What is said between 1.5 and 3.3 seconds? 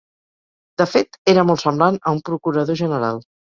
molt semblant a un procurador general.